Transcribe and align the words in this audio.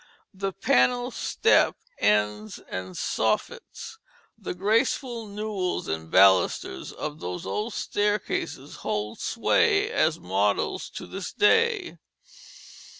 The 0.33 0.51
panelled 0.51 1.13
step 1.13 1.75
ends 1.99 2.57
and 2.57 2.97
soffits, 2.97 3.99
the 4.35 4.55
graceful 4.55 5.27
newels 5.27 5.87
and 5.87 6.09
balusters, 6.09 6.91
of 6.91 7.19
those 7.19 7.45
old 7.45 7.75
staircases 7.75 8.77
hold 8.77 9.19
sway 9.19 9.91
as 9.91 10.19
models 10.19 10.89
to 10.95 11.05
this 11.05 11.31
day. 11.31 11.99